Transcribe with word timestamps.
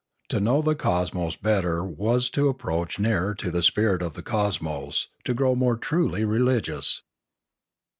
To 0.29 0.39
know 0.39 0.63
the 0.63 0.73
cosmos 0.73 1.35
better 1.35 1.83
was 1.85 2.31
to 2.31 2.49
ap 2.49 2.57
proach 2.57 2.97
nearer 2.97 3.35
to 3.35 3.51
the 3.51 3.61
spirit 3.61 4.01
of 4.01 4.15
the 4.15 4.23
cosmos, 4.23 5.09
.to 5.25 5.35
grow 5.35 5.53
more 5.53 5.77
truly 5.77 6.25
religious. 6.25 7.03